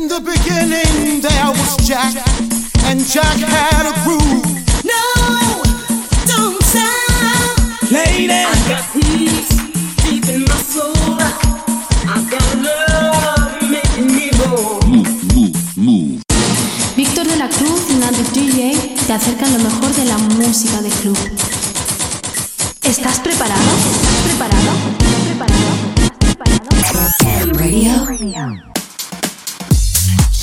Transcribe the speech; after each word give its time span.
In 0.00 0.08
the 0.08 0.20
beginning 0.20 1.20
there 1.20 1.50
was 1.52 1.76
Jack, 1.86 2.14
and 2.88 3.04
Jack 3.04 3.36
had 3.36 3.84
a 3.84 3.92
groove. 4.02 4.48
No, 4.82 5.04
don't 6.24 6.56
stop. 6.64 7.92
Lady, 7.92 8.32
I 8.32 8.48
got 8.66 8.84
peace 8.94 9.52
deep 10.00 10.24
in 10.32 10.44
my 10.48 10.56
soul. 10.72 10.94
I 12.08 12.16
got 12.32 12.48
love 12.64 13.60
making 13.60 14.06
me 14.16 14.30
move. 15.76 16.22
Víctor 16.96 17.26
de 17.26 17.36
la 17.36 17.48
Cruz 17.48 17.82
y 17.90 17.94
Nandi 17.96 18.22
DJ 18.32 18.96
te 19.06 19.12
acercan 19.12 19.52
lo 19.52 19.58
mejor 19.58 19.94
de 19.94 20.04
la 20.06 20.16
música 20.16 20.80
de 20.80 20.88
club. 20.88 21.18
¿Estás 22.84 23.20
preparado? 23.20 23.70
¿Estás 23.92 24.16
preparado? 24.24 24.70
¿Estás 24.98 25.20
preparado? 25.26 25.68
¿Estás 26.80 27.16
preparado? 27.18 28.06
Radio. 28.06 28.69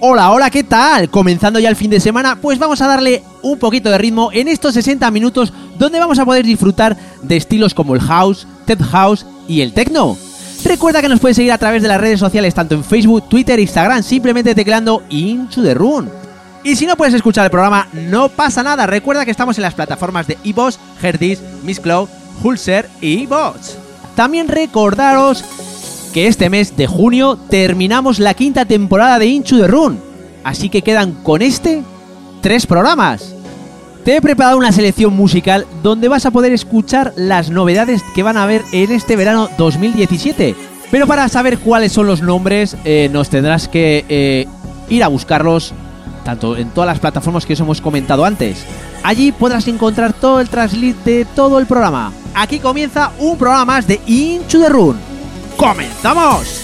Hola, 0.00 0.32
hola, 0.32 0.50
¿qué 0.50 0.64
tal? 0.64 1.08
Comenzando 1.08 1.58
ya 1.58 1.68
el 1.68 1.76
fin 1.76 1.90
de 1.90 2.00
semana, 2.00 2.36
pues 2.36 2.58
vamos 2.58 2.80
a 2.82 2.86
darle 2.86 3.22
un 3.42 3.58
poquito 3.58 3.90
de 3.90 3.98
ritmo 3.98 4.30
en 4.32 4.48
estos 4.48 4.74
60 4.74 5.10
minutos 5.10 5.52
donde 5.78 5.98
vamos 5.98 6.18
a 6.18 6.24
poder 6.24 6.44
disfrutar 6.44 6.96
de 7.22 7.36
estilos 7.36 7.74
como 7.74 7.94
el 7.94 8.00
house, 8.00 8.46
tech 8.66 8.82
house 8.82 9.24
y 9.48 9.60
el 9.60 9.72
techno. 9.72 10.16
Recuerda 10.64 11.00
que 11.00 11.08
nos 11.08 11.20
puedes 11.20 11.36
seguir 11.36 11.52
a 11.52 11.58
través 11.58 11.82
de 11.82 11.88
las 11.88 12.00
redes 12.00 12.20
sociales 12.20 12.54
tanto 12.54 12.74
en 12.74 12.84
Facebook, 12.84 13.28
Twitter 13.28 13.58
Instagram 13.58 14.02
simplemente 14.02 14.54
tecleando 14.54 15.02
Into 15.10 15.62
the 15.62 15.74
Room. 15.74 16.08
Y 16.64 16.76
si 16.76 16.86
no 16.86 16.96
puedes 16.96 17.14
escuchar 17.14 17.44
el 17.44 17.50
programa, 17.50 17.88
no 17.92 18.28
pasa 18.28 18.62
nada. 18.62 18.86
Recuerda 18.86 19.24
que 19.24 19.30
estamos 19.30 19.56
en 19.58 19.62
las 19.62 19.74
plataformas 19.74 20.26
de 20.26 20.38
iVoox, 20.42 20.78
Herdis, 21.02 21.40
Miss 21.62 21.80
Cloud, 21.80 22.08
Hulser 22.42 22.88
y 23.00 23.22
iVoox. 23.22 23.76
También 24.16 24.48
recordaros 24.48 25.44
que 26.14 26.28
este 26.28 26.48
mes 26.48 26.76
de 26.76 26.86
junio 26.86 27.36
terminamos 27.50 28.20
la 28.20 28.34
quinta 28.34 28.64
temporada 28.64 29.18
de 29.18 29.26
Into 29.26 29.58
the 29.58 29.66
Run. 29.66 29.98
Así 30.44 30.68
que 30.68 30.82
quedan 30.82 31.12
con 31.12 31.42
este 31.42 31.82
tres 32.40 32.66
programas. 32.66 33.34
Te 34.04 34.14
he 34.16 34.22
preparado 34.22 34.56
una 34.56 34.70
selección 34.70 35.16
musical 35.16 35.66
donde 35.82 36.06
vas 36.06 36.24
a 36.24 36.30
poder 36.30 36.52
escuchar 36.52 37.12
las 37.16 37.50
novedades 37.50 38.02
que 38.14 38.22
van 38.22 38.36
a 38.36 38.44
haber 38.44 38.62
en 38.70 38.92
este 38.92 39.16
verano 39.16 39.48
2017. 39.58 40.54
Pero 40.92 41.08
para 41.08 41.28
saber 41.28 41.58
cuáles 41.58 41.90
son 41.90 42.06
los 42.06 42.22
nombres, 42.22 42.76
eh, 42.84 43.10
nos 43.12 43.28
tendrás 43.28 43.66
que 43.66 44.04
eh, 44.08 44.46
ir 44.88 45.02
a 45.02 45.08
buscarlos 45.08 45.74
tanto 46.24 46.56
en 46.56 46.70
todas 46.70 46.86
las 46.86 47.00
plataformas 47.00 47.44
que 47.44 47.54
os 47.54 47.60
hemos 47.60 47.80
comentado 47.80 48.24
antes. 48.24 48.64
Allí 49.02 49.32
podrás 49.32 49.66
encontrar 49.66 50.12
todo 50.12 50.40
el 50.40 50.48
traslit 50.48 50.96
de 50.98 51.24
todo 51.24 51.58
el 51.58 51.66
programa. 51.66 52.12
Aquí 52.34 52.60
comienza 52.60 53.10
un 53.18 53.36
programa 53.36 53.64
más 53.64 53.88
de 53.88 54.00
Into 54.06 54.60
the 54.60 54.68
Run. 54.68 55.13
¡Comenzamos! 55.56 56.63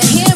to 0.00 0.06
hear 0.08 0.35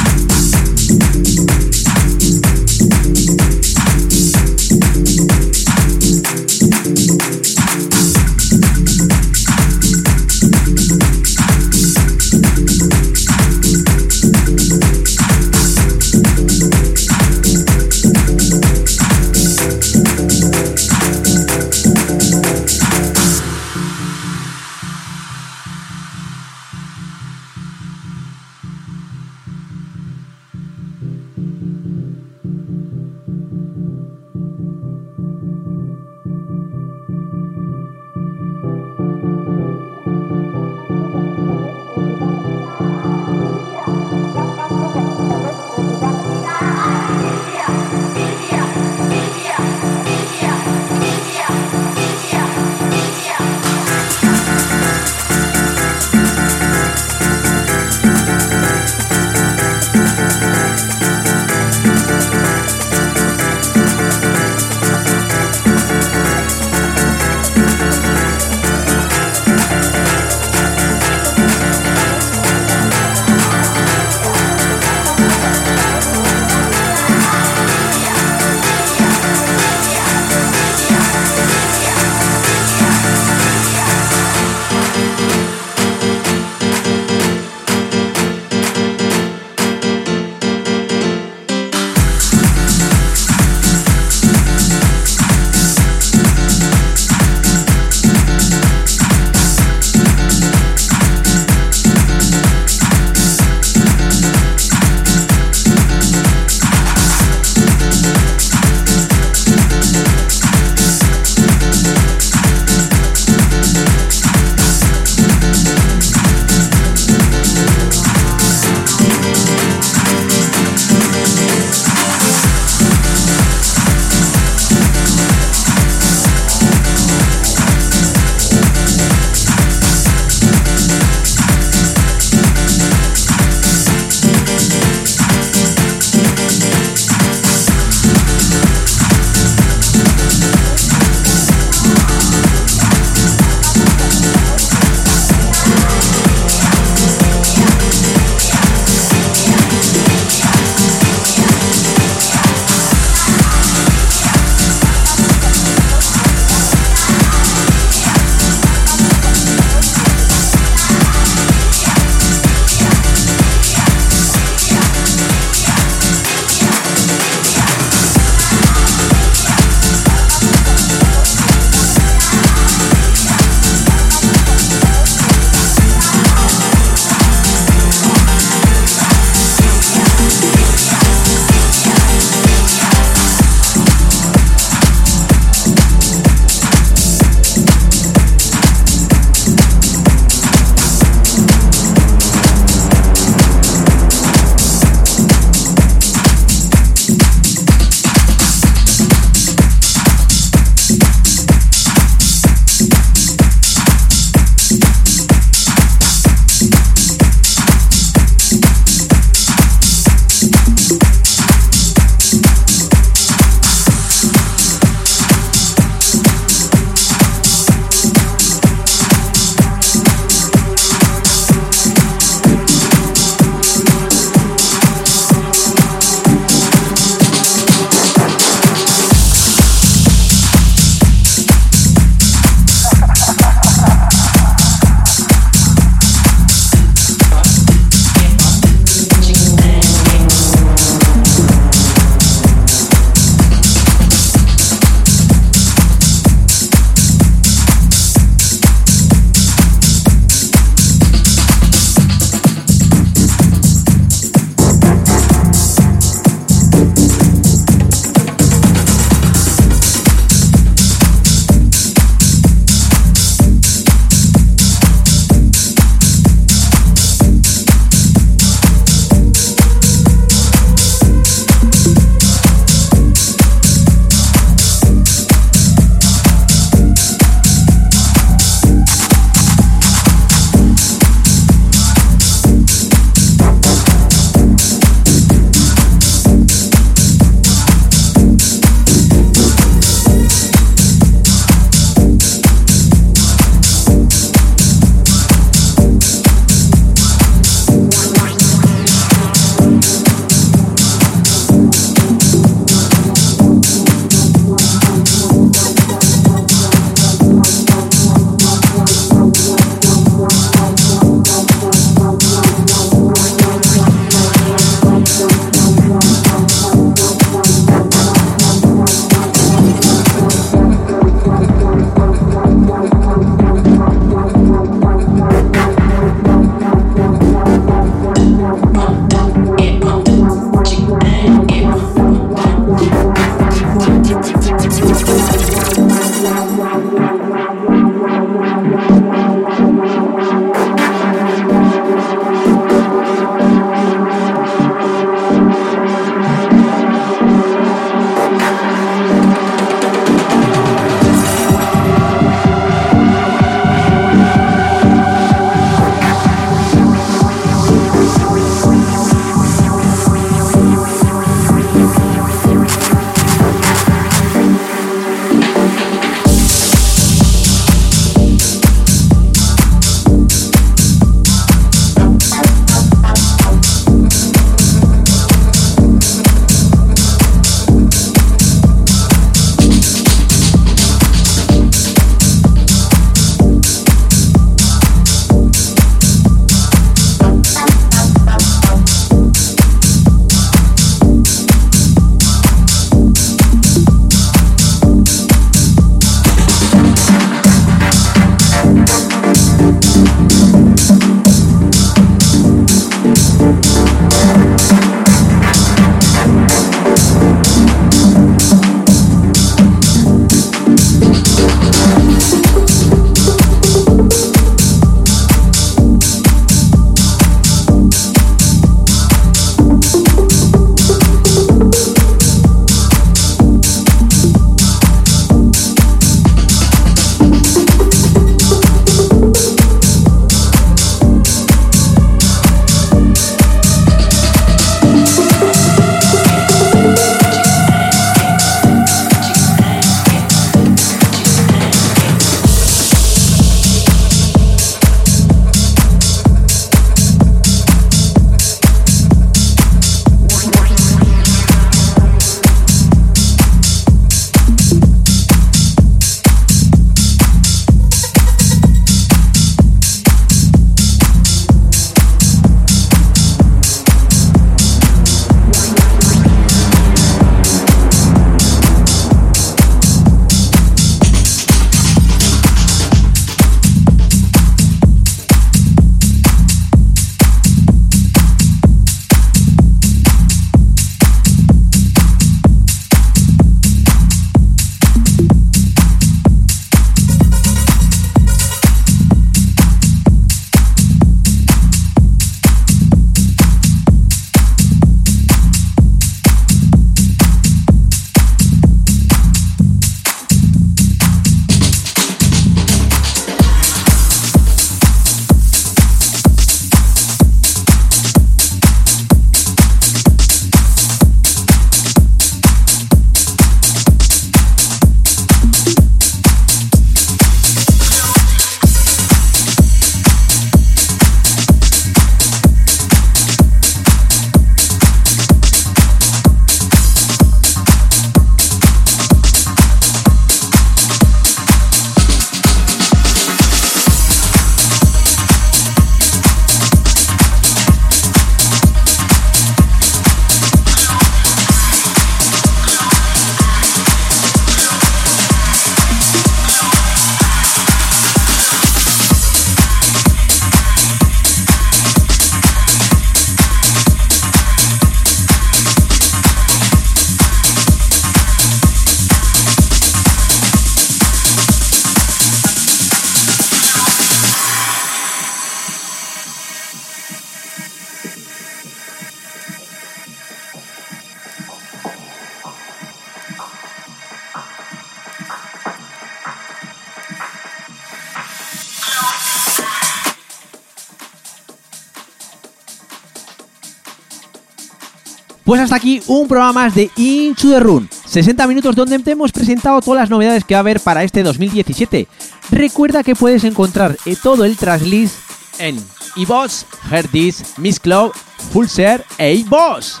hasta 585.62 585.76
aquí 585.76 586.02
un 586.06 586.28
programa 586.28 586.52
más 586.64 586.74
de 586.74 586.90
Into 586.96 587.50
the 587.50 587.60
Run. 587.60 587.88
60 588.06 588.46
minutos 588.46 588.76
donde 588.76 588.98
te 588.98 589.12
hemos 589.12 589.32
presentado 589.32 589.80
todas 589.80 590.02
las 590.02 590.10
novedades 590.10 590.44
que 590.44 590.54
va 590.54 590.58
a 590.58 590.60
haber 590.60 590.80
para 590.80 591.04
este 591.04 591.22
2017. 591.22 592.08
Recuerda 592.50 593.02
que 593.02 593.14
puedes 593.14 593.44
encontrar 593.44 593.96
eh, 594.04 594.16
todo 594.20 594.44
el 594.44 594.56
tracklist 594.56 595.14
en 595.58 595.76
iBoss, 596.16 596.66
Herdis, 596.90 597.58
Miss 597.58 597.80
Cloud, 597.80 598.12
Pulser 598.52 599.04
e 599.18 599.34
iBoss. 599.34 600.00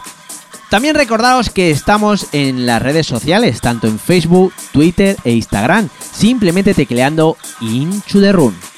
También 0.68 0.94
recordaos 0.94 1.50
que 1.50 1.70
estamos 1.70 2.26
en 2.32 2.64
las 2.64 2.80
redes 2.80 3.06
sociales, 3.06 3.60
tanto 3.60 3.86
en 3.86 3.98
Facebook, 3.98 4.52
Twitter 4.72 5.16
e 5.24 5.32
Instagram, 5.32 5.88
simplemente 6.12 6.74
tecleando 6.74 7.36
Into 7.60 8.20
the 8.20 8.32
Run. 8.32 8.71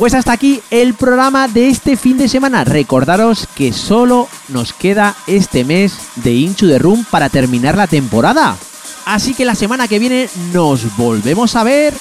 Pues 0.00 0.14
hasta 0.14 0.32
aquí 0.32 0.62
el 0.70 0.94
programa 0.94 1.46
de 1.46 1.68
este 1.68 1.94
fin 1.94 2.16
de 2.16 2.26
semana. 2.26 2.64
Recordaros 2.64 3.46
que 3.54 3.70
solo 3.74 4.28
nos 4.48 4.72
queda 4.72 5.14
este 5.26 5.62
mes 5.62 5.92
de 6.16 6.32
Inchu 6.32 6.66
de 6.66 6.78
Room 6.78 7.04
para 7.10 7.28
terminar 7.28 7.76
la 7.76 7.86
temporada. 7.86 8.56
Así 9.04 9.34
que 9.34 9.44
la 9.44 9.54
semana 9.54 9.88
que 9.88 9.98
viene 9.98 10.30
nos 10.54 10.96
volvemos 10.96 11.54
a 11.54 11.64
ver. 11.64 11.92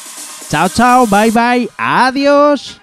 Chao, 0.50 0.70
chao, 0.70 1.08
bye, 1.08 1.30
bye, 1.32 1.70
adiós. 1.78 2.80